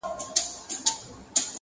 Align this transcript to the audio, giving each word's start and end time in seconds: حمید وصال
حمید 0.03 0.19
وصال 0.19 1.45